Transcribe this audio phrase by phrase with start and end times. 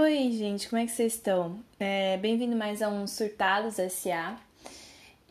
[0.00, 1.58] Oi, gente, como é que vocês estão?
[1.76, 4.38] É, Bem-vindo mais a um Surtados SA.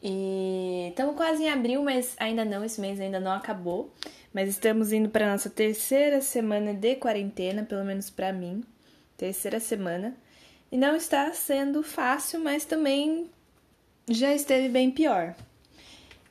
[0.03, 3.93] E estamos quase em abril, mas ainda não, esse mês ainda não acabou.
[4.33, 8.61] Mas estamos indo para nossa terceira semana de quarentena, pelo menos para mim.
[9.15, 10.13] Terceira semana.
[10.69, 13.29] E não está sendo fácil, mas também
[14.05, 15.33] já esteve bem pior.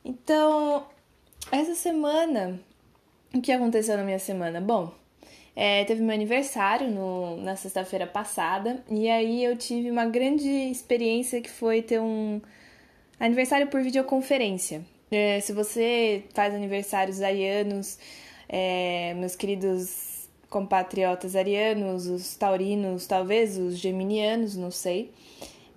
[0.04, 0.86] Então,
[1.50, 2.60] essa semana,
[3.32, 4.60] o que aconteceu na minha semana?
[4.60, 4.92] Bom,
[5.56, 11.40] é, teve meu aniversário no, na sexta-feira passada, e aí eu tive uma grande experiência
[11.40, 12.42] que foi ter um
[13.18, 14.84] aniversário por videoconferência.
[15.10, 17.98] É, se você faz aniversários arianos,
[18.46, 25.10] é, meus queridos compatriotas arianos, os taurinos, talvez os geminianos, não sei,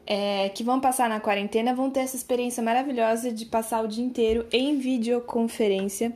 [0.06, 4.04] é, que vão passar na quarentena vão ter essa experiência maravilhosa de passar o dia
[4.04, 6.12] inteiro em videoconferência,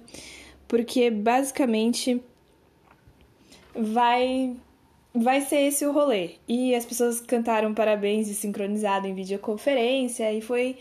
[0.68, 2.22] porque basicamente
[3.76, 4.56] vai
[5.14, 6.32] vai ser esse o rolê.
[6.48, 10.78] E as pessoas cantaram parabéns e sincronizado em videoconferência e foi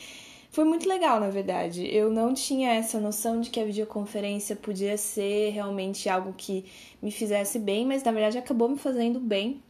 [0.51, 1.87] foi muito legal, na verdade.
[1.95, 6.67] Eu não tinha essa noção de que a videoconferência podia ser realmente algo que
[7.01, 9.63] me fizesse bem, mas na verdade acabou me fazendo bem.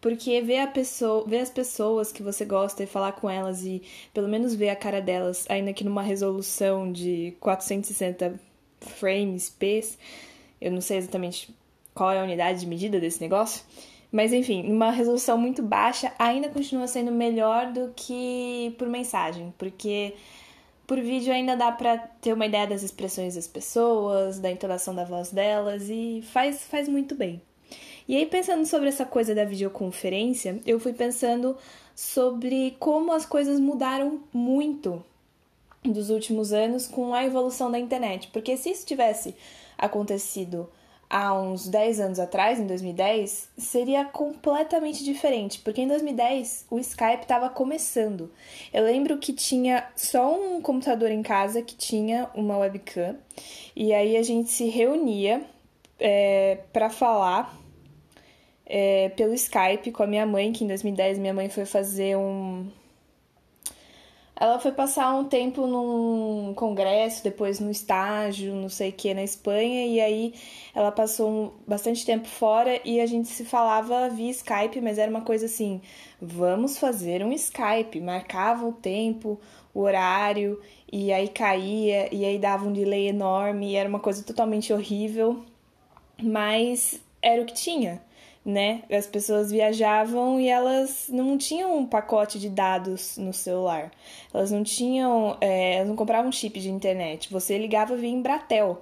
[0.00, 3.82] Porque ver, a pessoa, ver as pessoas que você gosta e falar com elas e
[4.12, 8.38] pelo menos ver a cara delas, ainda que numa resolução de 460
[8.80, 9.82] frames p,
[10.60, 11.54] eu não sei exatamente
[11.96, 13.64] qual é a unidade de medida desse negócio,
[14.12, 20.14] mas enfim, uma resolução muito baixa ainda continua sendo melhor do que por mensagem, porque
[20.86, 25.04] por vídeo ainda dá para ter uma ideia das expressões das pessoas, da entonação da
[25.04, 27.40] voz delas e faz, faz muito bem.
[28.06, 31.56] E aí, pensando sobre essa coisa da videoconferência, eu fui pensando
[31.94, 35.02] sobre como as coisas mudaram muito
[35.82, 38.28] dos últimos anos com a evolução da internet.
[38.32, 39.34] Porque se isso tivesse
[39.76, 40.68] acontecido
[41.08, 47.22] há uns 10 anos atrás, em 2010, seria completamente diferente, porque em 2010 o Skype
[47.22, 48.30] estava começando.
[48.72, 53.16] Eu lembro que tinha só um computador em casa que tinha uma webcam,
[53.74, 55.42] e aí a gente se reunia
[55.98, 57.56] é, para falar
[58.64, 62.66] é, pelo Skype com a minha mãe, que em 2010 minha mãe foi fazer um
[64.38, 69.22] ela foi passar um tempo num congresso, depois no estágio, não sei o que, na
[69.22, 70.34] Espanha, e aí
[70.74, 75.22] ela passou bastante tempo fora e a gente se falava via Skype, mas era uma
[75.22, 75.80] coisa assim:
[76.20, 77.98] vamos fazer um Skype.
[78.00, 79.40] Marcava o tempo,
[79.72, 80.60] o horário,
[80.92, 85.44] e aí caía, e aí dava um delay enorme, e era uma coisa totalmente horrível,
[86.22, 88.05] mas era o que tinha
[88.46, 88.84] né?
[88.88, 93.90] As pessoas viajavam e elas não tinham um pacote de dados no celular.
[94.32, 97.28] Elas não tinham, é, elas não compravam chip de internet.
[97.32, 98.80] Você ligava via Embratel.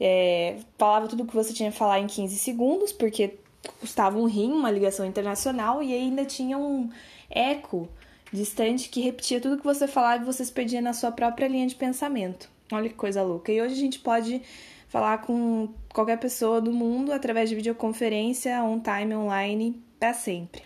[0.00, 3.38] É, falava tudo o que você tinha que falar em 15 segundos, porque
[3.78, 6.90] custava um rim, uma ligação internacional, e ainda tinha um
[7.30, 7.88] eco
[8.32, 11.68] distante que repetia tudo que você falava e você se perdia na sua própria linha
[11.68, 12.50] de pensamento.
[12.72, 13.52] Olha que coisa louca.
[13.52, 14.42] E hoje a gente pode
[14.88, 20.62] falar com qualquer pessoa do mundo através de videoconferência, on time, online, para sempre.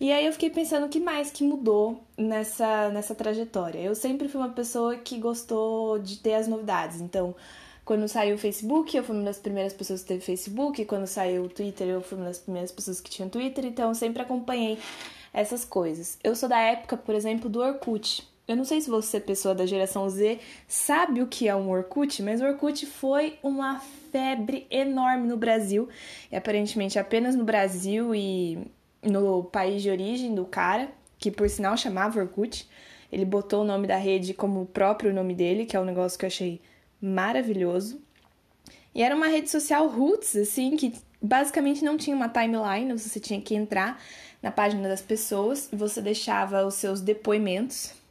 [0.00, 3.78] E aí eu fiquei pensando o que mais que mudou nessa, nessa trajetória.
[3.78, 7.00] Eu sempre fui uma pessoa que gostou de ter as novidades.
[7.00, 7.34] Então,
[7.84, 10.84] quando saiu o Facebook, eu fui uma das primeiras pessoas que teve Facebook.
[10.84, 13.64] Quando saiu o Twitter, eu fui uma das primeiras pessoas que tinha Twitter.
[13.64, 14.78] Então, eu sempre acompanhei
[15.32, 16.18] essas coisas.
[16.22, 18.28] Eu sou da época, por exemplo, do Orkut.
[18.46, 20.38] Eu não sei se você, pessoa da geração Z,
[20.68, 23.80] sabe o que é um Orkut, mas o Orkut foi uma
[24.12, 25.88] febre enorme no Brasil.
[26.30, 28.58] E aparentemente apenas no Brasil e
[29.02, 32.68] no país de origem do cara, que por sinal chamava Orkut.
[33.10, 36.18] Ele botou o nome da rede como o próprio nome dele, que é um negócio
[36.18, 36.60] que eu achei
[37.00, 37.98] maravilhoso.
[38.94, 43.40] E era uma rede social roots, assim, que basicamente não tinha uma timeline, você tinha
[43.40, 44.02] que entrar
[44.42, 48.03] na página das pessoas e você deixava os seus depoimentos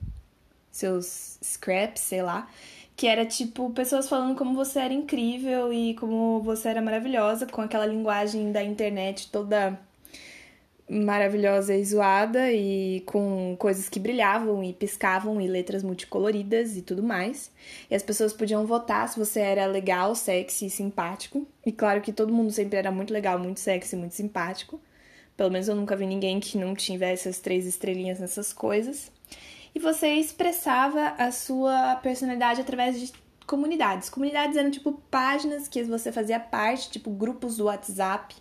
[0.74, 2.50] seus scraps, sei lá,
[2.96, 7.62] que era tipo pessoas falando como você era incrível e como você era maravilhosa, com
[7.62, 9.80] aquela linguagem da internet toda
[10.90, 17.04] maravilhosa e zoada e com coisas que brilhavam e piscavam e letras multicoloridas e tudo
[17.04, 17.52] mais.
[17.90, 21.48] E as pessoas podiam votar se você era legal, sexy e simpático.
[21.66, 24.80] E claro que todo mundo sempre era muito legal, muito sexy, muito simpático.
[25.38, 29.12] Pelo menos eu nunca vi ninguém que não tivesse as três estrelinhas nessas coisas
[29.76, 33.12] e você expressava a sua personalidade através de
[33.46, 34.10] comunidades.
[34.10, 38.36] Comunidades eram tipo páginas que você fazia parte, tipo grupos do WhatsApp,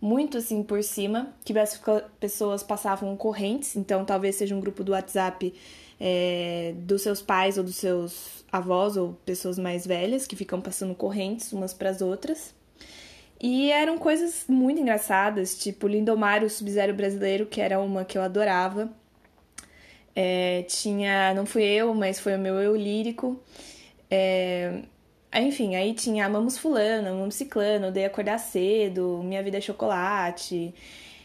[0.00, 1.80] muito assim por cima, que as
[2.18, 5.54] pessoas passavam correntes, então talvez seja um grupo do WhatsApp
[6.00, 10.94] é, dos seus pais ou dos seus avós ou pessoas mais velhas que ficam passando
[10.94, 12.54] correntes umas para as outras.
[13.42, 18.22] E eram coisas muito engraçadas, tipo Lindomar, o Sub-Zero brasileiro, que era uma que eu
[18.22, 18.90] adorava.
[20.14, 23.40] É, tinha, não fui eu, mas foi o meu eu lírico.
[24.10, 24.82] É,
[25.34, 30.74] enfim, aí tinha Amamos Fulano, Amamos Ciclano, Odeio Acordar Cedo, Minha Vida é Chocolate.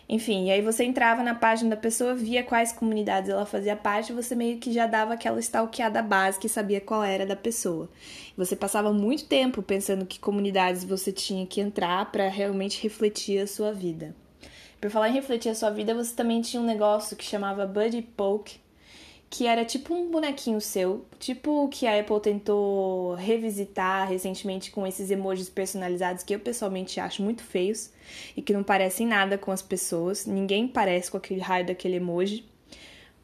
[0.07, 4.13] Enfim, e aí você entrava na página da pessoa, via quais comunidades ela fazia parte,
[4.13, 7.89] você meio que já dava aquela stalkeada básica e sabia qual era da pessoa.
[8.37, 13.47] Você passava muito tempo pensando que comunidades você tinha que entrar para realmente refletir a
[13.47, 14.15] sua vida.
[14.79, 18.03] Por falar em refletir a sua vida, você também tinha um negócio que chamava Buddy
[18.03, 18.59] Poke,
[19.35, 24.87] que era tipo um bonequinho seu, tipo o que a Apple tentou revisitar recentemente com
[24.87, 27.91] esses emojis personalizados que eu pessoalmente acho muito feios
[28.37, 30.25] e que não parecem nada com as pessoas.
[30.25, 32.45] Ninguém parece com aquele raio daquele emoji.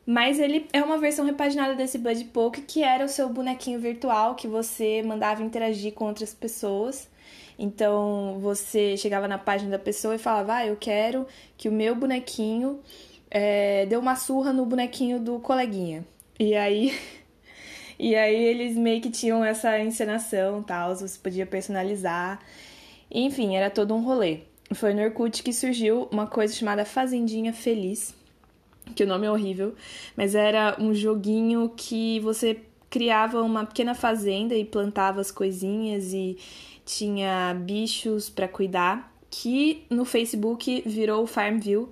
[0.06, 4.36] Mas ele é uma versão repaginada desse Buddy Poke, que era o seu bonequinho virtual
[4.36, 7.10] que você mandava interagir com outras pessoas.
[7.58, 11.26] Então você chegava na página da pessoa e falava: Ah, eu quero
[11.56, 12.82] que o meu bonequinho
[13.32, 16.06] é, deu uma surra no bonequinho do coleguinha.
[16.40, 16.94] E aí.
[18.04, 22.40] E aí eles meio que tinham essa encenação tal, você podia personalizar.
[23.12, 24.40] Enfim, era todo um rolê.
[24.74, 28.16] Foi no Orkut que surgiu uma coisa chamada Fazendinha Feliz,
[28.96, 29.76] que o nome é horrível,
[30.18, 36.40] mas era um joguinho que você criava uma pequena fazenda e plantava as coisinhas e
[36.84, 41.88] tinha bichos para cuidar, que no Facebook virou Farmville,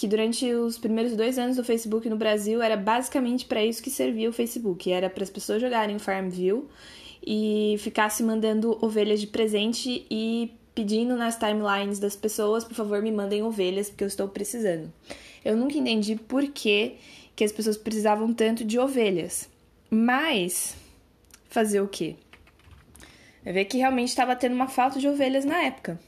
[0.00, 3.90] que durante os primeiros dois anos do Facebook no Brasil era basicamente para isso que
[3.90, 4.90] servia o Facebook.
[4.90, 6.64] Era para as pessoas jogarem Farmville
[7.22, 13.12] e ficasse mandando ovelhas de presente e pedindo nas timelines das pessoas, por favor, me
[13.12, 14.90] mandem ovelhas porque eu estou precisando.
[15.44, 16.94] Eu nunca entendi por que,
[17.36, 19.50] que as pessoas precisavam tanto de ovelhas.
[19.90, 20.76] Mas
[21.50, 22.16] fazer o quê?
[23.44, 26.00] É ver que realmente estava tendo uma falta de ovelhas na época.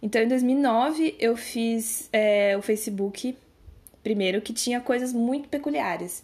[0.00, 3.36] Então, em 2009, eu fiz é, o Facebook
[4.02, 6.22] primeiro, que tinha coisas muito peculiares.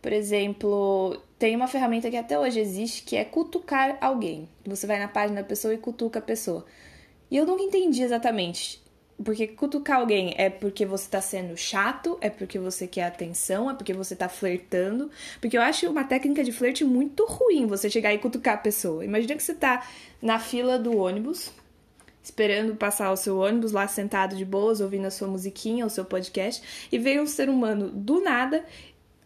[0.00, 4.48] Por exemplo, tem uma ferramenta que até hoje existe que é cutucar alguém.
[4.64, 6.64] Você vai na página da pessoa e cutuca a pessoa.
[7.28, 8.80] E eu nunca entendi exatamente.
[9.24, 13.74] Porque cutucar alguém é porque você tá sendo chato, é porque você quer atenção, é
[13.74, 15.10] porque você tá flertando.
[15.40, 19.04] Porque eu acho uma técnica de flerte muito ruim você chegar e cutucar a pessoa.
[19.04, 19.84] Imagina que você tá
[20.22, 21.50] na fila do ônibus,
[22.26, 26.04] esperando passar o seu ônibus lá sentado de boas, ouvindo a sua musiquinha, o seu
[26.04, 28.64] podcast, e veio um ser humano do nada,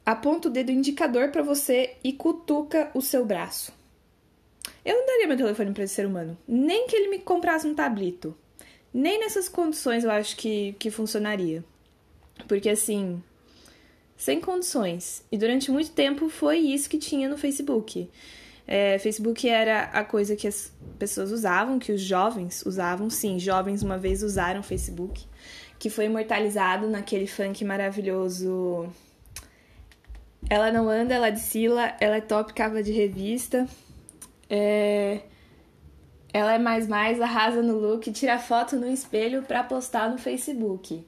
[0.05, 3.73] aponta o dedo indicador para você e cutuca o seu braço.
[4.85, 7.75] Eu não daria meu telefone para esse ser humano, nem que ele me comprasse um
[7.75, 8.37] tablito.
[8.93, 11.65] Nem nessas condições eu acho que, que funcionaria.
[12.47, 13.23] Porque assim,
[14.15, 15.25] sem condições.
[15.33, 18.11] E durante muito tempo foi isso que tinha no Facebook.
[18.73, 23.11] É, Facebook era a coisa que as pessoas usavam, que os jovens usavam.
[23.11, 25.27] Sim, jovens uma vez usaram Facebook,
[25.77, 28.89] que foi imortalizado naquele funk maravilhoso.
[30.49, 33.67] Ela não anda, ela descila, ela é top cava de revista.
[34.49, 35.23] É...
[36.33, 41.05] Ela é mais mais, arrasa no look, tira foto no espelho para postar no Facebook.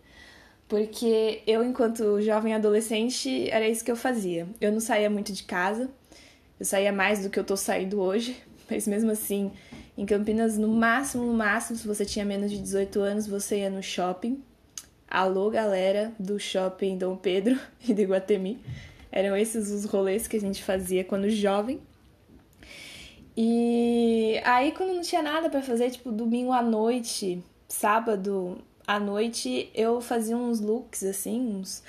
[0.66, 4.48] Porque eu, enquanto jovem adolescente, era isso que eu fazia.
[4.60, 5.88] Eu não saía muito de casa,
[6.62, 8.40] eu saía mais do que eu tô saindo hoje,
[8.70, 9.50] mas mesmo assim,
[9.98, 13.70] em Campinas, no máximo, no máximo, se você tinha menos de 18 anos, você ia
[13.70, 14.40] no shopping.
[15.10, 18.60] Alô, galera do shopping Dom Pedro e do Iguatemi.
[19.10, 21.80] Eram esses os rolês que a gente fazia quando jovem.
[23.36, 29.68] E aí, quando não tinha nada para fazer, tipo, domingo à noite, sábado à noite,
[29.74, 31.82] eu fazia uns looks, assim, uns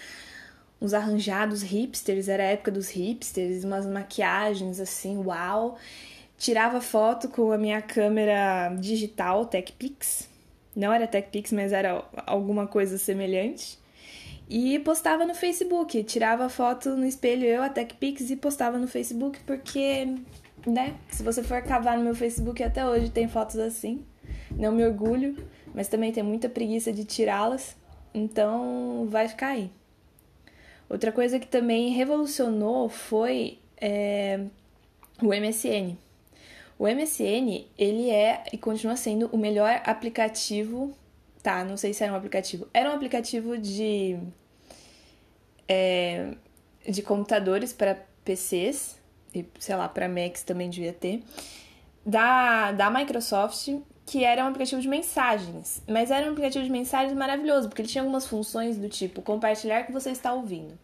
[0.84, 5.78] uns arranjados hipsters, era a época dos hipsters, umas maquiagens assim, uau.
[6.38, 10.28] Tirava foto com a minha câmera digital TechPix.
[10.76, 13.80] Não era TechPix, mas era alguma coisa semelhante.
[14.50, 16.04] E postava no Facebook.
[16.04, 20.18] Tirava foto no espelho, eu, a TechPix, e postava no Facebook, porque,
[20.68, 20.96] né?
[21.10, 24.04] Se você for cavar no meu Facebook até hoje, tem fotos assim.
[24.52, 25.38] Não me orgulho,
[25.74, 27.78] mas também tem muita preguiça de tirá-las.
[28.14, 29.72] Então, vai ficar aí.
[30.90, 34.40] Outra coisa que também revolucionou foi é,
[35.22, 35.98] o MSN.
[36.78, 40.96] O MSN, ele é e continua sendo o melhor aplicativo.
[41.42, 42.68] Tá, não sei se era um aplicativo.
[42.74, 44.18] Era um aplicativo de.
[45.68, 46.34] É,
[46.88, 49.00] de computadores para PCs,
[49.34, 51.24] e sei lá, para Macs também devia ter,
[52.06, 53.70] da, da Microsoft,
[54.14, 57.90] que era um aplicativo de mensagens, mas era um aplicativo de mensagens maravilhoso, porque ele
[57.90, 60.78] tinha algumas funções do tipo compartilhar que você está ouvindo.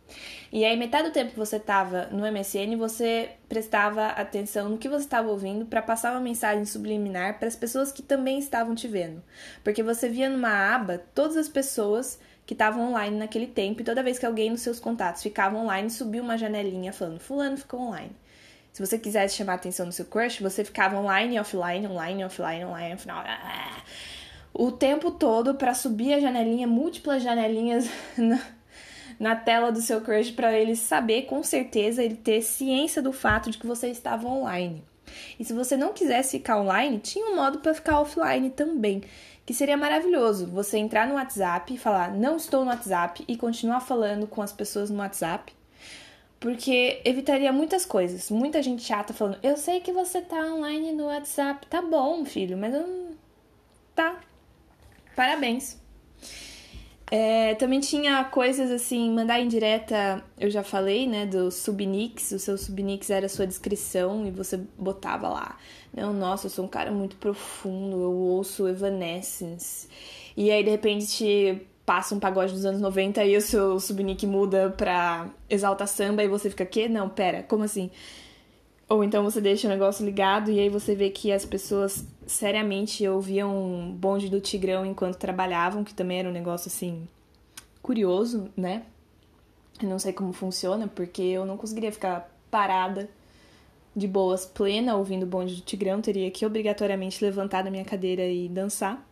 [0.52, 4.90] E aí, metade do tempo que você estava no MSN, você prestava atenção no que
[4.90, 8.88] você estava ouvindo para passar uma mensagem subliminar para as pessoas que também estavam te
[8.88, 9.22] vendo.
[9.64, 14.02] Porque você via numa aba todas as pessoas que estavam online naquele tempo, e toda
[14.02, 18.16] vez que alguém nos seus contatos ficava online, subia uma janelinha falando: Fulano ficou online.
[18.80, 22.64] Se você quisesse chamar a atenção do seu crush, você ficava online, offline, online, offline,
[22.64, 23.28] online, offline.
[24.54, 28.40] O tempo todo para subir a janelinha, múltiplas janelinhas na,
[29.20, 33.52] na tela do seu crush para ele saber com certeza, ele ter ciência do fato
[33.52, 34.82] de que você estava online.
[35.38, 39.04] E se você não quisesse ficar online, tinha um modo para ficar offline também,
[39.46, 40.48] que seria maravilhoso.
[40.48, 44.90] Você entrar no WhatsApp falar não estou no WhatsApp e continuar falando com as pessoas
[44.90, 45.59] no WhatsApp
[46.40, 48.30] porque evitaria muitas coisas.
[48.30, 51.68] Muita gente chata falando: Eu sei que você tá online no WhatsApp.
[51.68, 53.10] Tá bom, filho, mas eu não.
[53.94, 54.20] Tá.
[55.16, 55.78] Parabéns.
[57.12, 62.38] É, também tinha coisas assim, mandar em direta, eu já falei, né, do subnix, o
[62.38, 65.58] seu subnix era a sua descrição e você botava lá,
[65.92, 69.88] não, nossa, eu sou um cara muito profundo, eu ouço Evanescence.
[70.38, 74.70] E aí, de repente, passa um pagode dos anos 90 e o seu subnick muda
[74.78, 76.88] pra Exalta Samba e você fica, que?
[76.88, 77.90] Não, pera, como assim?
[78.88, 83.08] Ou então você deixa o negócio ligado e aí você vê que as pessoas seriamente
[83.08, 87.08] ouviam bonde do Tigrão enquanto trabalhavam, que também era um negócio assim
[87.82, 88.84] curioso, né?
[89.82, 93.10] Eu não sei como funciona, porque eu não conseguiria ficar parada
[93.96, 98.28] de boas, plena, ouvindo o bonde do Tigrão, teria que obrigatoriamente levantar da minha cadeira
[98.28, 99.09] e dançar.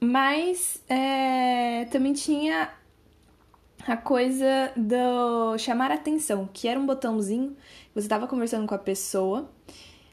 [0.00, 2.72] Mas é, também tinha
[3.86, 7.56] a coisa do chamar atenção, que era um botãozinho,
[7.94, 9.50] você estava conversando com a pessoa,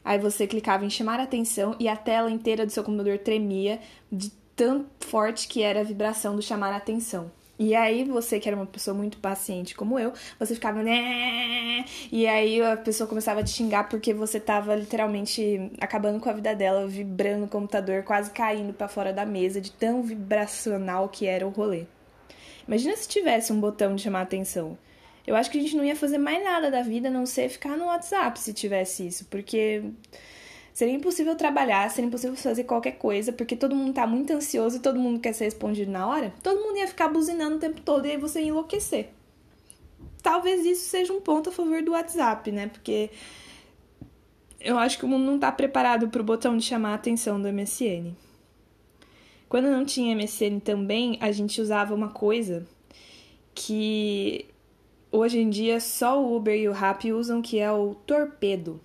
[0.04, 3.80] aí você clicava em chamar atenção e a tela inteira do seu computador tremia
[4.10, 7.30] de tão forte que era a vibração do chamar atenção.
[7.58, 11.84] E aí, você que era uma pessoa muito paciente como eu, você ficava, né?
[12.12, 16.32] E aí a pessoa começava a te xingar porque você tava literalmente acabando com a
[16.32, 21.26] vida dela, vibrando o computador, quase caindo para fora da mesa, de tão vibracional que
[21.26, 21.86] era o rolê.
[22.66, 24.78] Imagina se tivesse um botão de chamar atenção.
[25.26, 27.48] Eu acho que a gente não ia fazer mais nada da vida a não ser
[27.48, 29.82] ficar no WhatsApp se tivesse isso, porque
[30.78, 34.78] Seria impossível trabalhar, seria impossível fazer qualquer coisa, porque todo mundo tá muito ansioso e
[34.78, 36.32] todo mundo quer ser respondido na hora.
[36.40, 39.08] Todo mundo ia ficar buzinando o tempo todo e aí você ia enlouquecer.
[40.22, 42.68] Talvez isso seja um ponto a favor do WhatsApp, né?
[42.68, 43.10] Porque
[44.60, 47.52] eu acho que o mundo não tá preparado pro botão de chamar a atenção do
[47.52, 48.14] MSN.
[49.48, 52.64] Quando não tinha MSN também, a gente usava uma coisa
[53.52, 54.46] que
[55.10, 58.80] hoje em dia só o Uber e o Rappi usam, que é o torpedo.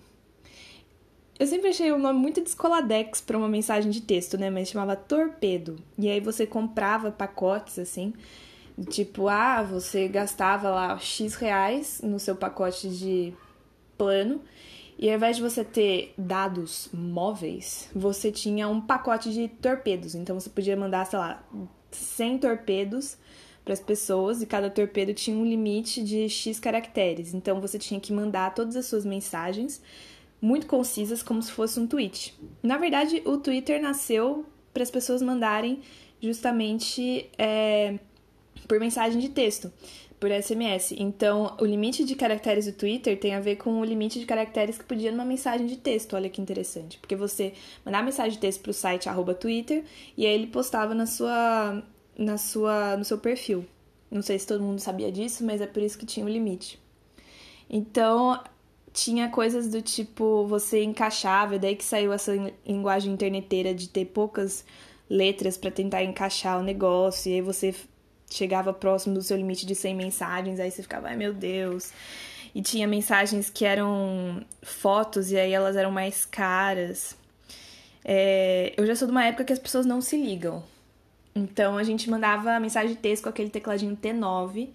[1.44, 4.50] Eu sempre achei um nome muito descoladex para uma mensagem de texto, né?
[4.50, 5.76] Mas chamava Torpedo.
[6.00, 8.14] E aí você comprava pacotes assim,
[8.90, 13.34] tipo, ah, você gastava lá X reais no seu pacote de
[13.98, 14.40] plano.
[14.98, 20.16] E ao invés de você ter dados móveis, você tinha um pacote de torpedos.
[20.16, 21.44] Então você podia mandar, sei lá,
[21.92, 23.18] 100 torpedos
[23.66, 27.34] para as pessoas e cada torpedo tinha um limite de X caracteres.
[27.34, 29.82] Então você tinha que mandar todas as suas mensagens
[30.44, 32.38] muito concisas, como se fosse um tweet.
[32.62, 35.80] Na verdade, o Twitter nasceu para as pessoas mandarem
[36.22, 37.98] justamente é,
[38.68, 39.72] por mensagem de texto,
[40.20, 40.96] por SMS.
[40.98, 44.78] Então, o limite de caracteres do Twitter tem a ver com o limite de caracteres
[44.78, 46.14] que podia numa mensagem de texto.
[46.14, 47.00] Olha que interessante.
[47.00, 47.54] Porque você
[47.86, 49.08] mandava mensagem de texto para o site
[49.40, 49.86] Twitter
[50.18, 51.82] e aí ele postava na sua,
[52.18, 53.66] na sua, no seu perfil.
[54.12, 56.78] Não sei se todo mundo sabia disso, mas é por isso que tinha o limite.
[57.70, 58.44] Então,
[58.94, 62.32] tinha coisas do tipo você encaixava, daí que saiu essa
[62.66, 64.64] linguagem interneteira de ter poucas
[65.10, 67.74] letras para tentar encaixar o negócio, e aí você
[68.30, 71.92] chegava próximo do seu limite de 100 mensagens, aí você ficava, ai meu Deus.
[72.56, 77.18] E tinha mensagens que eram fotos e aí elas eram mais caras.
[78.06, 80.64] É, eu já sou de uma época que as pessoas não se ligam.
[81.36, 84.70] Então a gente mandava mensagem de texto com aquele tecladinho T9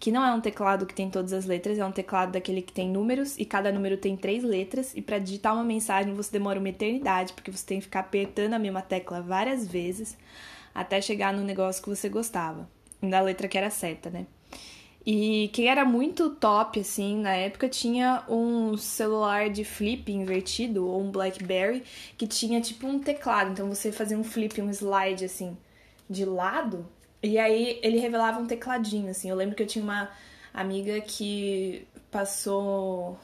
[0.00, 2.72] que não é um teclado que tem todas as letras, é um teclado daquele que
[2.72, 4.92] tem números e cada número tem três letras.
[4.96, 8.54] E para digitar uma mensagem você demora uma eternidade, porque você tem que ficar apertando
[8.54, 10.16] a mesma tecla várias vezes
[10.74, 12.66] até chegar no negócio que você gostava,
[13.02, 14.26] da letra que era certa, né?
[15.04, 21.00] E quem era muito top, assim, na época, tinha um celular de flip invertido, ou
[21.00, 21.82] um Blackberry,
[22.16, 23.50] que tinha tipo um teclado.
[23.50, 25.56] Então você fazia um flip, um slide, assim,
[26.08, 26.86] de lado,
[27.22, 29.28] e aí ele revelava um tecladinho, assim.
[29.28, 30.10] Eu lembro que eu tinha uma
[30.54, 33.18] amiga que passou.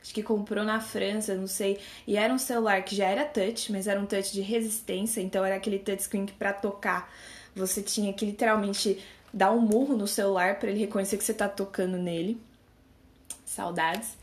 [0.00, 1.78] acho que comprou na França, não sei.
[2.06, 5.44] E era um celular que já era touch, mas era um touch de resistência, então
[5.44, 7.12] era aquele touchscreen que para tocar
[7.54, 9.02] você tinha que literalmente
[9.32, 12.40] dar um murro no celular para ele reconhecer que você tá tocando nele.
[13.44, 14.16] Saudades.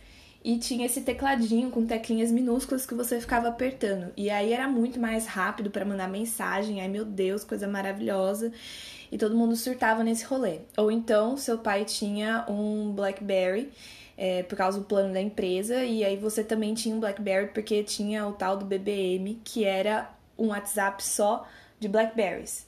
[0.45, 4.13] E tinha esse tecladinho com teclinhas minúsculas que você ficava apertando.
[4.15, 6.81] E aí era muito mais rápido para mandar mensagem.
[6.81, 8.53] Ai meu Deus, coisa maravilhosa.
[9.11, 10.59] E todo mundo surtava nesse rolê.
[10.77, 13.71] Ou então seu pai tinha um Blackberry
[14.15, 15.83] é, por causa do plano da empresa.
[15.83, 20.13] E aí você também tinha um Blackberry porque tinha o tal do BBM, que era
[20.37, 21.47] um WhatsApp só
[21.79, 22.67] de Blackberries.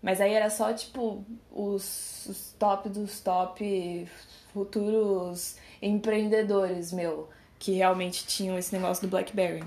[0.00, 4.08] Mas aí era só tipo os, os top dos top
[4.54, 9.64] futuros empreendedores, meu, que realmente tinham esse negócio do BlackBerry.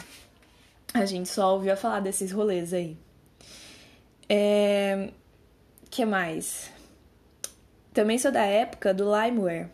[0.93, 2.97] A gente só ouvia falar desses rolês aí.
[4.27, 5.09] É...
[5.89, 6.69] que mais?
[7.93, 9.67] Também sou da época do Limeware.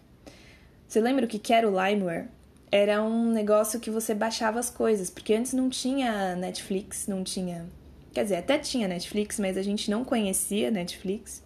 [0.88, 2.28] Você lembra o que era o Limeware?
[2.72, 7.66] Era um negócio que você baixava as coisas, porque antes não tinha Netflix, não tinha.
[8.14, 11.44] Quer dizer, até tinha Netflix, mas a gente não conhecia Netflix.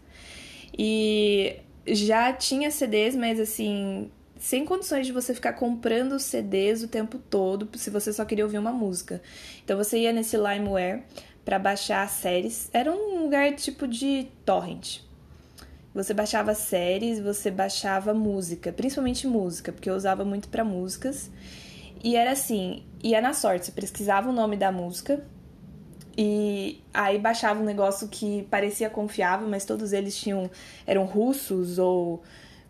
[0.77, 4.09] E já tinha CDs, mas assim,
[4.41, 8.57] sem condições de você ficar comprando CDs o tempo todo se você só queria ouvir
[8.57, 9.21] uma música.
[9.63, 11.03] Então você ia nesse LimeWare
[11.45, 12.67] para baixar séries.
[12.73, 15.01] Era um lugar tipo de torrent.
[15.93, 21.29] Você baixava séries, você baixava música, principalmente música, porque eu usava muito para músicas.
[22.03, 25.23] E era assim, ia na sorte, você pesquisava o nome da música
[26.17, 30.49] e aí baixava um negócio que parecia confiável, mas todos eles tinham
[30.87, 32.23] eram russos ou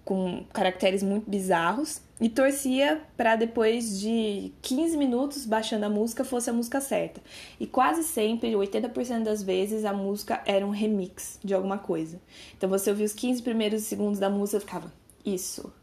[0.03, 6.49] com caracteres muito bizarros e torcia para depois de 15 minutos baixando a música fosse
[6.49, 7.21] a música certa.
[7.59, 12.21] E quase sempre, 80% das vezes, a música era um remix de alguma coisa.
[12.55, 14.93] Então você ouvia os 15 primeiros segundos da música e ficava,
[15.25, 15.73] isso.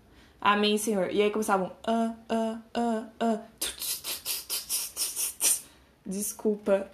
[0.40, 1.10] Amém, Senhor.
[1.12, 3.40] E aí começavam, ah, ah, ah, ah.
[6.06, 6.88] Desculpa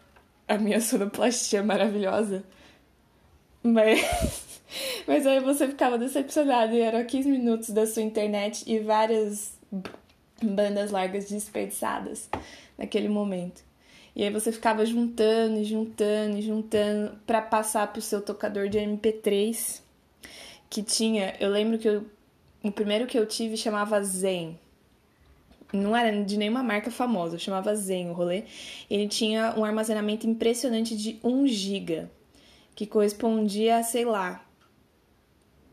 [0.49, 2.43] a minha sonoplastia maravilhosa.
[3.63, 4.44] Mas
[5.07, 9.59] mas aí você ficava decepcionado e eram 15 minutos da sua internet e várias
[10.43, 12.29] bandas largas desperdiçadas
[12.79, 13.63] naquele momento.
[14.17, 18.79] E aí você ficava juntando e juntando e juntando para passar pro seu tocador de
[18.79, 19.83] MP3
[20.71, 22.05] que tinha, eu lembro que eu,
[22.63, 24.59] o primeiro que eu tive chamava Zen.
[25.73, 28.45] Não era de nenhuma marca famosa, chamava Zen o rolê.
[28.89, 32.07] Ele tinha um armazenamento impressionante de 1 GB,
[32.75, 34.45] que correspondia a, sei lá,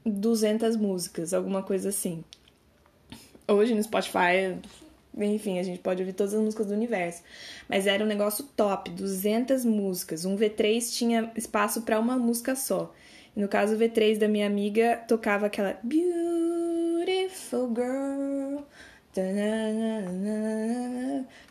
[0.06, 2.24] 200 músicas, alguma coisa assim.
[3.48, 4.58] Hoje no Spotify,
[5.18, 7.22] enfim, a gente pode ouvir todas as músicas do universo.
[7.68, 10.26] Mas era um negócio top, 200 músicas.
[10.26, 12.94] Um V3 tinha espaço para uma música só.
[13.36, 18.31] No caso, o V3 da minha amiga tocava aquela Beautiful Girl.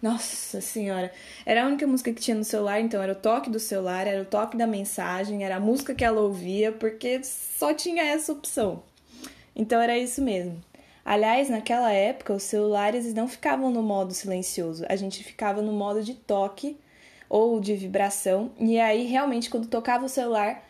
[0.03, 1.13] Nossa senhora.
[1.45, 4.23] Era a única música que tinha no celular, então era o toque do celular, era
[4.23, 8.83] o toque da mensagem, era a música que ela ouvia, porque só tinha essa opção.
[9.55, 10.61] Então era isso mesmo.
[11.05, 16.03] Aliás, naquela época, os celulares não ficavam no modo silencioso, a gente ficava no modo
[16.03, 16.79] de toque
[17.29, 20.67] ou de vibração, e aí realmente quando tocava o celular,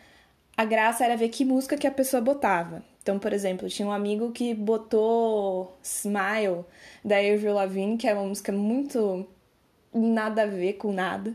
[0.55, 2.83] a graça era ver que música que a pessoa botava.
[3.01, 6.63] Então, por exemplo, tinha um amigo que botou Smile
[7.03, 9.27] da Avril Lavigne, que é uma música muito
[9.93, 11.33] nada a ver com nada.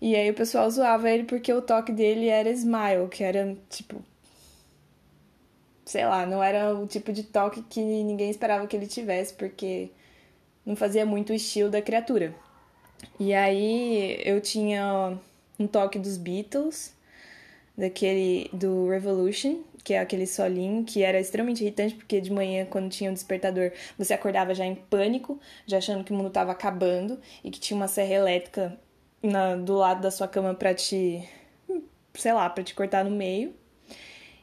[0.00, 4.02] E aí o pessoal zoava ele porque o toque dele era Smile, que era tipo
[5.86, 9.88] sei lá, não era o tipo de toque que ninguém esperava que ele tivesse, porque
[10.66, 12.34] não fazia muito o estilo da criatura.
[13.20, 15.16] E aí eu tinha
[15.58, 16.92] um toque dos Beatles,
[17.78, 22.90] daquele do Revolution, que é aquele solinho que era extremamente irritante, porque de manhã, quando
[22.90, 26.50] tinha o um despertador, você acordava já em pânico, já achando que o mundo estava
[26.50, 28.76] acabando e que tinha uma serra elétrica
[29.22, 31.22] na, do lado da sua cama para te,
[32.14, 33.54] sei lá, para te cortar no meio.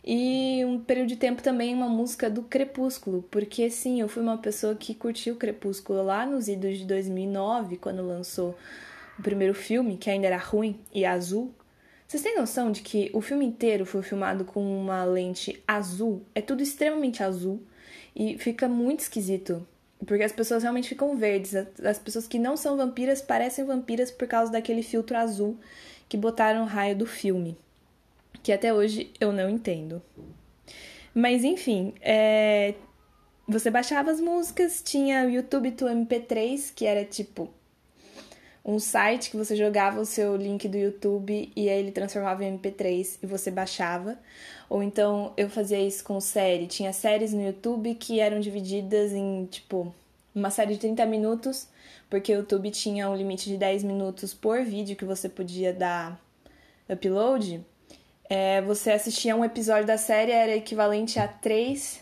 [0.01, 4.37] E um período de tempo também uma música do Crepúsculo, porque sim, eu fui uma
[4.37, 8.55] pessoa que curtiu o Crepúsculo lá nos idos de 2009, quando lançou
[9.19, 11.53] o primeiro filme, que ainda era ruim e azul,
[12.13, 16.21] vocês têm noção de que o filme inteiro foi filmado com uma lente azul?
[16.35, 17.59] É tudo extremamente azul
[18.15, 19.67] e fica muito esquisito.
[20.05, 21.55] Porque as pessoas realmente ficam verdes.
[21.83, 25.57] As pessoas que não são vampiras parecem vampiras por causa daquele filtro azul
[26.07, 27.57] que botaram no raio do filme.
[28.43, 29.99] Que até hoje eu não entendo.
[31.15, 32.75] Mas enfim, é...
[33.47, 37.51] você baixava as músicas, tinha o YouTube to MP3, que era tipo
[38.65, 42.57] um site que você jogava o seu link do YouTube e aí ele transformava em
[42.57, 44.17] MP3 e você baixava.
[44.69, 46.67] Ou então eu fazia isso com série.
[46.67, 49.93] Tinha séries no YouTube que eram divididas em, tipo,
[50.33, 51.67] uma série de 30 minutos,
[52.09, 56.19] porque o YouTube tinha um limite de 10 minutos por vídeo que você podia dar
[56.89, 57.63] upload.
[58.29, 62.01] É, você assistia um episódio da série, era equivalente a três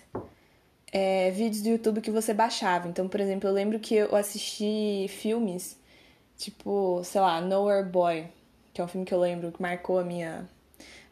[0.91, 2.87] é, vídeos do YouTube que você baixava.
[2.87, 5.77] Então, por exemplo, eu lembro que eu assisti filmes,
[6.41, 8.25] tipo, sei lá, Nowhere Boy,
[8.73, 10.49] que é um filme que eu lembro que marcou a minha,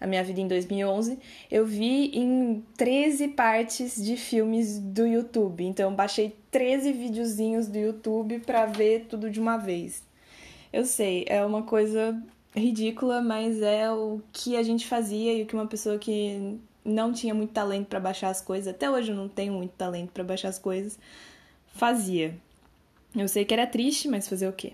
[0.02, 1.20] a minha vida em 2011.
[1.52, 5.64] Eu vi em 13 partes de filmes do YouTube.
[5.64, 10.04] Então, baixei 13 videozinhos do YouTube para ver tudo de uma vez.
[10.74, 12.20] Eu sei, é uma coisa
[12.56, 17.14] ridícula, mas é o que a gente fazia e o que uma pessoa que não
[17.14, 20.24] tinha muito talento para baixar as coisas, até hoje eu não tenho muito talento para
[20.24, 20.98] baixar as coisas,
[21.68, 22.36] fazia.
[23.16, 24.74] Eu sei que era triste, mas fazer o quê?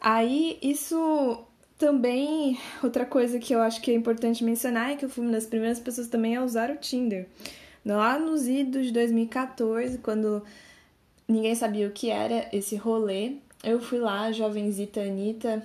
[0.00, 1.44] Aí isso
[1.78, 5.32] também, outra coisa que eu acho que é importante mencionar é que eu fui uma
[5.32, 7.26] das primeiras pessoas também a usar o Tinder.
[7.84, 10.42] Lá nos idos de 2014, quando
[11.26, 15.62] ninguém sabia o que era esse rolê, eu fui lá, jovenzita Anitta.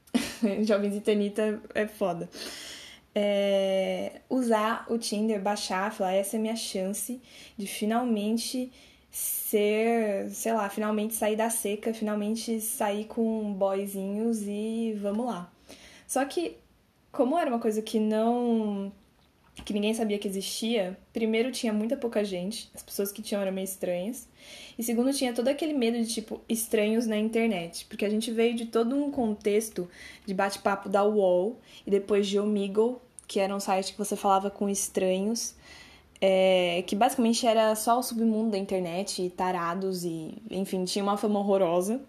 [0.64, 2.28] jovenzita Anitta é foda
[3.14, 7.20] é, usar o Tinder, baixar, falar: essa é a minha chance
[7.56, 8.72] de finalmente
[9.14, 15.52] ser, sei lá, finalmente sair da seca, finalmente sair com boyzinhos e vamos lá.
[16.04, 16.56] Só que,
[17.12, 18.92] como era uma coisa que não.
[19.64, 23.52] que ninguém sabia que existia, primeiro tinha muita pouca gente, as pessoas que tinham eram
[23.52, 24.28] meio estranhas,
[24.76, 28.56] e segundo tinha todo aquele medo de, tipo, estranhos na internet, porque a gente veio
[28.56, 29.88] de todo um contexto
[30.26, 34.50] de bate-papo da UOL e depois de Omegle, que era um site que você falava
[34.50, 35.54] com estranhos,
[36.20, 41.16] é, que basicamente era só o submundo da internet, e tarados e, enfim, tinha uma
[41.16, 42.00] fama horrorosa.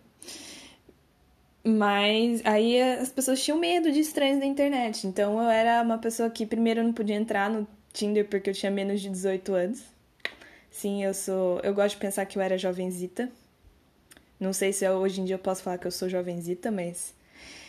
[1.64, 5.08] Mas aí as pessoas tinham medo de estranhos da internet.
[5.08, 8.54] Então eu era uma pessoa que primeiro eu não podia entrar no Tinder porque eu
[8.54, 9.84] tinha menos de 18 anos.
[10.70, 13.32] Sim, eu sou, eu gosto de pensar que eu era jovenzita.
[14.40, 17.16] Não sei se hoje em dia eu posso falar que eu sou jovenzita, mas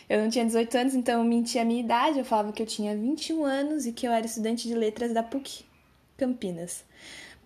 [0.08, 2.18] eu não tinha 18 anos, então eu mentia a minha idade.
[2.18, 5.22] Eu falava que eu tinha 21 anos e que eu era estudante de letras da
[5.22, 5.64] PUC
[6.16, 6.84] Campinas.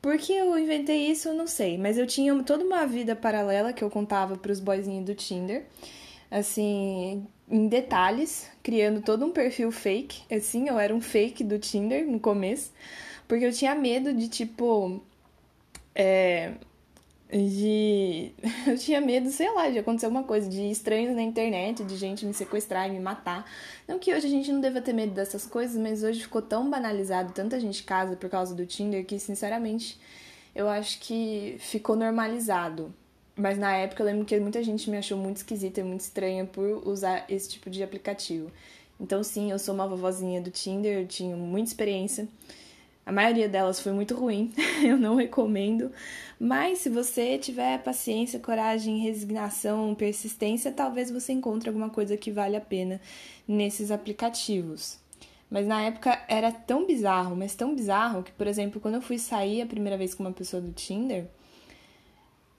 [0.01, 1.77] Por que eu inventei isso, eu não sei.
[1.77, 5.67] Mas eu tinha toda uma vida paralela que eu contava para os boyzinhos do Tinder.
[6.31, 10.23] Assim, em detalhes, criando todo um perfil fake.
[10.35, 12.73] Assim, eu era um fake do Tinder no começo.
[13.29, 15.03] Porque eu tinha medo de, tipo.
[15.95, 16.55] É,
[17.39, 18.33] de.
[18.67, 22.27] Eu tinha medo, sei lá, de acontecer alguma coisa, de estranhos na internet, de gente
[22.27, 23.45] me sequestrar e me matar.
[23.87, 26.69] Não que hoje a gente não deva ter medo dessas coisas, mas hoje ficou tão
[26.69, 29.99] banalizado, tanta gente casa por causa do Tinder, que sinceramente
[30.55, 32.93] eu acho que ficou normalizado.
[33.37, 36.45] Mas na época eu lembro que muita gente me achou muito esquisita e muito estranha
[36.45, 38.51] por usar esse tipo de aplicativo.
[39.01, 42.29] Então, sim, eu sou uma vovozinha do Tinder, eu tinha muita experiência.
[43.11, 44.53] A maioria delas foi muito ruim,
[44.87, 45.91] eu não recomendo.
[46.39, 52.55] Mas se você tiver paciência, coragem, resignação, persistência, talvez você encontre alguma coisa que vale
[52.55, 53.01] a pena
[53.49, 54.97] nesses aplicativos.
[55.51, 59.19] Mas na época era tão bizarro, mas tão bizarro que, por exemplo, quando eu fui
[59.19, 61.27] sair a primeira vez com uma pessoa do Tinder,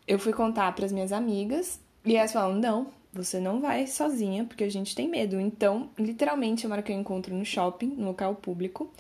[0.06, 4.44] eu fui contar para as minhas amigas e elas falaram: "Não, você não vai sozinha,
[4.44, 5.40] porque a gente tem medo".
[5.40, 8.92] Então, literalmente, uma hora que eu encontro no shopping, no local público,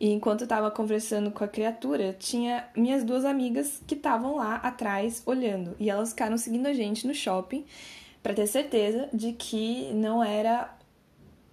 [0.00, 4.54] e enquanto eu tava conversando com a criatura, tinha minhas duas amigas que estavam lá
[4.54, 5.76] atrás olhando.
[5.78, 7.66] E elas ficaram seguindo a gente no shopping
[8.22, 10.74] para ter certeza de que não era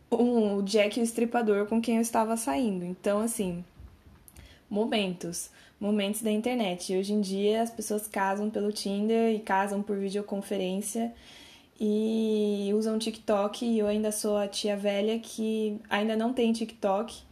[0.09, 2.85] um, o Jack o estripador com quem eu estava saindo.
[2.85, 3.65] Então, assim,
[4.69, 6.95] momentos, momentos da internet.
[6.95, 11.13] Hoje em dia as pessoas casam pelo Tinder e casam por videoconferência
[11.77, 13.65] e usam TikTok.
[13.65, 17.26] E eu ainda sou a tia velha que ainda não tem TikTok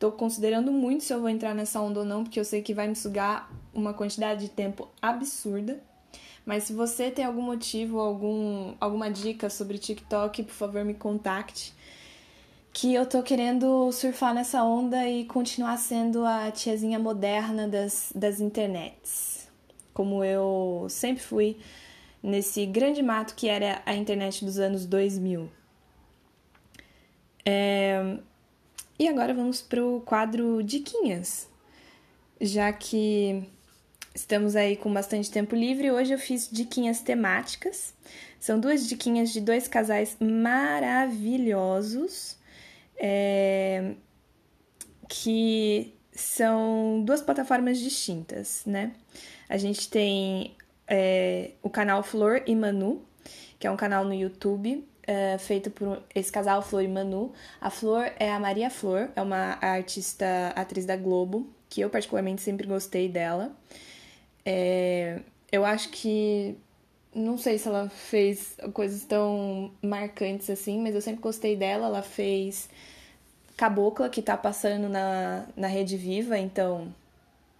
[0.00, 2.72] Tô considerando muito se eu vou entrar nessa onda ou não, porque eu sei que
[2.72, 5.78] vai me sugar uma quantidade de tempo absurda.
[6.46, 11.74] Mas se você tem algum motivo, algum, alguma dica sobre TikTok, por favor me contacte.
[12.72, 18.40] Que eu tô querendo surfar nessa onda e continuar sendo a tiazinha moderna das, das
[18.40, 19.50] internets.
[19.92, 21.58] Como eu sempre fui
[22.22, 25.50] nesse grande mato que era a internet dos anos 2000.
[27.44, 28.18] É,
[29.00, 31.48] e agora vamos para o quadro Diquinhas.
[32.38, 33.42] Já que
[34.14, 37.94] estamos aí com bastante tempo livre, hoje eu fiz diquinhas temáticas.
[38.38, 42.36] São duas diquinhas de dois casais maravilhosos.
[42.94, 43.94] É,
[45.08, 48.92] que são duas plataformas distintas, né?
[49.48, 50.54] A gente tem
[50.86, 53.02] é, o canal Flor e Manu,
[53.58, 57.32] que é um canal no YouTube é, feito por esse casal Flor e Manu.
[57.60, 62.40] A Flor é a Maria Flor, é uma artista, atriz da Globo, que eu particularmente
[62.42, 63.50] sempre gostei dela.
[64.46, 65.18] É,
[65.50, 66.56] eu acho que
[67.12, 71.86] não sei se ela fez coisas tão marcantes assim, mas eu sempre gostei dela.
[71.86, 72.70] Ela fez
[73.56, 76.94] Cabocla, que tá passando na, na Rede Viva, então,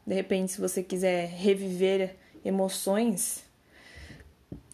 [0.07, 3.43] de repente, se você quiser reviver emoções,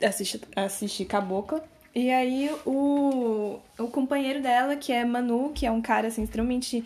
[0.02, 1.66] assiste, assiste Cabocla.
[1.96, 6.84] E aí o, o companheiro dela, que é Manu, que é um cara assim, extremamente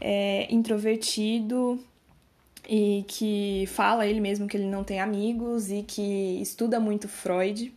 [0.00, 1.78] é, introvertido,
[2.66, 7.70] e que fala ele mesmo que ele não tem amigos e que estuda muito Freud.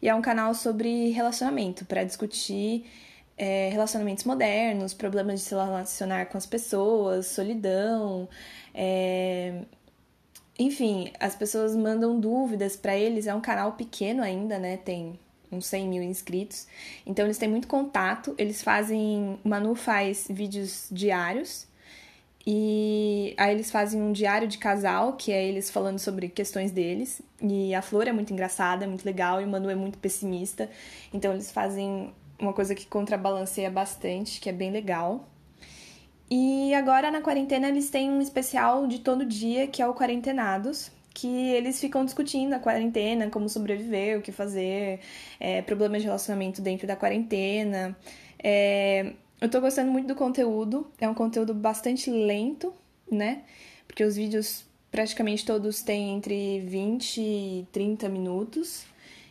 [0.00, 2.86] E é um canal sobre relacionamento, para discutir
[3.36, 8.28] é, relacionamentos modernos, problemas de se relacionar com as pessoas, solidão.
[8.72, 9.62] É...
[10.56, 13.26] Enfim, as pessoas mandam dúvidas para eles.
[13.26, 14.76] É um canal pequeno ainda, né?
[14.76, 15.18] Tem
[15.52, 16.66] uns 100 mil inscritos.
[17.06, 18.34] Então eles têm muito contato.
[18.38, 19.38] Eles fazem.
[19.44, 21.66] O Manu faz vídeos diários
[22.46, 27.22] e aí eles fazem um diário de casal, que é eles falando sobre questões deles.
[27.40, 30.68] E a Flor é muito engraçada, é muito legal, e o Manu é muito pessimista.
[31.12, 35.28] Então eles fazem uma coisa que contrabalanceia bastante, que é bem legal.
[36.28, 40.90] E agora na quarentena eles têm um especial de todo dia, que é o Quarentenados,
[41.14, 45.00] que eles ficam discutindo a quarentena, como sobreviver, o que fazer,
[45.38, 47.96] é, problemas de relacionamento dentro da quarentena.
[48.42, 52.72] É, eu tô gostando muito do conteúdo, é um conteúdo bastante lento,
[53.10, 53.42] né?
[53.86, 58.84] Porque os vídeos praticamente todos têm entre 20 e 30 minutos.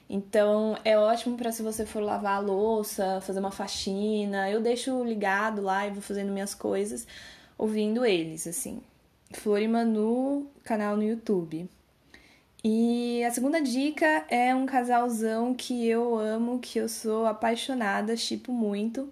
[0.10, 4.50] Então é ótimo para se você for lavar a louça, fazer uma faxina.
[4.50, 7.08] Eu deixo ligado lá e vou fazendo minhas coisas,
[7.58, 8.82] ouvindo eles, assim.
[9.34, 11.70] Flor e Manu, canal no YouTube.
[12.64, 18.52] E a segunda dica é um casalzão que eu amo, que eu sou apaixonada, tipo
[18.52, 19.12] muito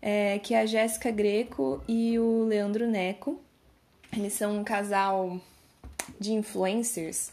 [0.00, 3.40] é, que é a Jéssica Greco e o Leandro Neco.
[4.16, 5.40] Eles são um casal
[6.20, 7.32] de influencers.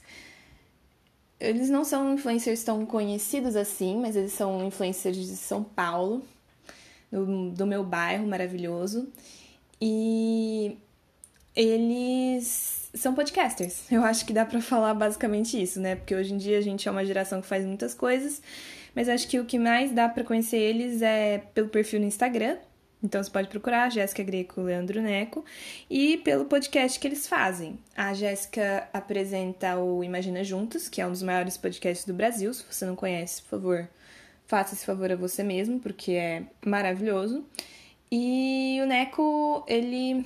[1.40, 6.24] Eles não são influencers tão conhecidos assim, mas eles são influencers de São Paulo,
[7.12, 9.08] do, do meu bairro maravilhoso.
[9.80, 10.76] E
[11.56, 13.92] eles são podcasters.
[13.92, 15.96] Eu acho que dá para falar basicamente isso, né?
[15.96, 18.42] Porque hoje em dia a gente é uma geração que faz muitas coisas
[18.96, 22.58] mas acho que o que mais dá para conhecer eles é pelo perfil no Instagram.
[23.04, 25.44] Então você pode procurar Jéssica Greco Leandro Neco
[25.90, 27.78] e pelo podcast que eles fazem.
[27.98, 32.54] A Jéssica apresenta o Imagina Juntos, que é um dos maiores podcasts do Brasil.
[32.54, 33.90] Se você não conhece, por favor,
[34.48, 37.44] faça esse favor a você mesmo, porque é maravilhoso.
[38.10, 40.26] E o Neco, ele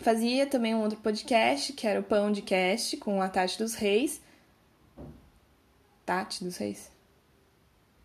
[0.00, 3.74] fazia também um outro podcast, que era o Pão de Cast, com a Tati dos
[3.74, 4.20] Reis.
[6.04, 6.90] Tati dos Reis?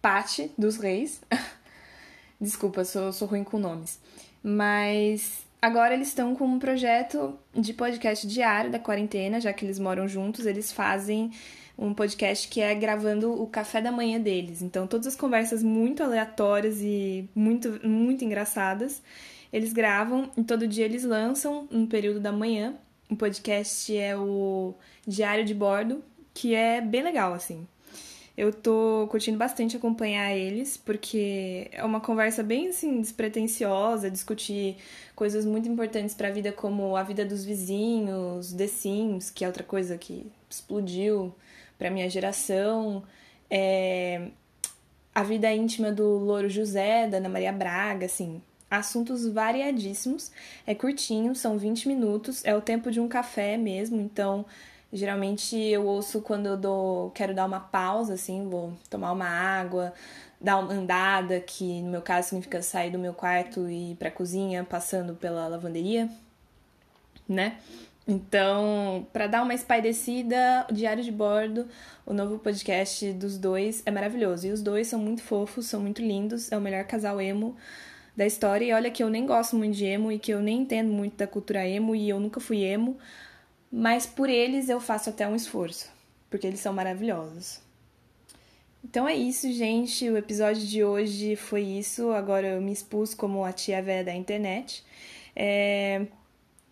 [0.02, 1.22] Pati dos Reis.
[2.40, 4.00] Desculpa, sou, sou ruim com nomes.
[4.42, 9.78] Mas agora eles estão com um projeto de podcast diário da quarentena, já que eles
[9.78, 11.32] moram juntos, eles fazem
[11.78, 14.62] um podcast que é gravando o café da manhã deles.
[14.62, 19.02] Então, todas as conversas muito aleatórias e muito, muito engraçadas,
[19.52, 22.76] eles gravam e todo dia eles lançam um período da manhã.
[23.10, 27.68] O podcast é o Diário de Bordo, que é bem legal, assim.
[28.38, 34.78] Eu tô curtindo bastante acompanhar eles, porque é uma conversa bem assim despretensiosa, discutir
[35.14, 39.48] coisas muito importantes para a vida como a vida dos vizinhos, The Sims, que é
[39.48, 41.36] outra coisa que explodiu
[41.78, 43.04] para minha geração,
[43.50, 44.30] é...
[45.14, 50.32] a vida íntima do Louro José, da Ana Maria Braga, assim, assuntos variadíssimos.
[50.66, 54.46] É curtinho, são 20 minutos, é o tempo de um café mesmo, então
[54.92, 59.94] Geralmente eu ouço quando eu dou, quero dar uma pausa, assim, vou tomar uma água,
[60.42, 64.10] dar uma andada, que no meu caso significa sair do meu quarto e ir pra
[64.10, 66.10] cozinha, passando pela lavanderia,
[67.28, 67.58] né?
[68.08, 71.68] Então, para dar uma espairecida, o Diário de Bordo,
[72.04, 74.48] o novo podcast dos dois é maravilhoso.
[74.48, 77.56] E os dois são muito fofos, são muito lindos, é o melhor casal emo
[78.20, 78.66] da história.
[78.66, 81.16] E olha que eu nem gosto muito de emo e que eu nem entendo muito
[81.16, 82.98] da cultura emo e eu nunca fui emo,
[83.72, 85.90] mas por eles eu faço até um esforço,
[86.30, 87.62] porque eles são maravilhosos.
[88.84, 90.10] Então é isso, gente.
[90.10, 92.12] O episódio de hoje foi isso.
[92.12, 94.84] Agora eu me expus como a tia velha da internet.
[95.36, 96.06] É...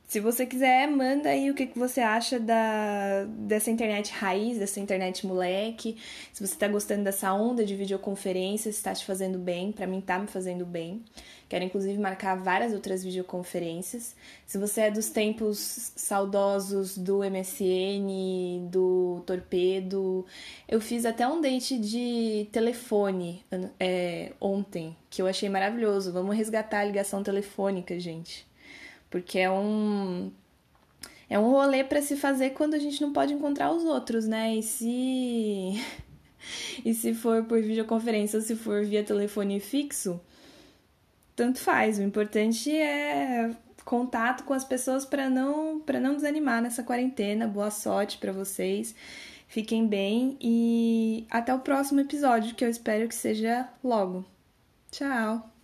[0.08, 4.80] Se você quiser, manda aí o que, que você acha da, dessa internet raiz, dessa
[4.80, 5.98] internet moleque.
[6.32, 9.74] Se você tá gostando dessa onda de videoconferência, se tá te fazendo bem.
[9.74, 11.04] Para mim tá me fazendo bem.
[11.50, 14.16] Quero inclusive marcar várias outras videoconferências.
[14.46, 20.26] Se você é dos tempos saudosos do MSN, do Torpedo,
[20.70, 23.44] eu fiz até um date de telefone
[23.78, 26.14] é, ontem, que eu achei maravilhoso.
[26.14, 28.47] Vamos resgatar a ligação telefônica, gente.
[29.10, 30.32] Porque é um
[31.30, 34.56] é um rolê para se fazer quando a gente não pode encontrar os outros, né?
[34.56, 35.84] E se
[36.84, 40.20] e se for por videoconferência ou se for via telefone fixo,
[41.36, 42.00] tanto faz.
[42.00, 43.52] O importante é
[43.86, 47.48] contato com as pessoas para não para não desanimar nessa quarentena.
[47.48, 48.96] Boa sorte para vocês.
[49.48, 54.26] Fiquem bem e até o próximo episódio, que eu espero que seja logo.
[54.92, 55.57] Tchau.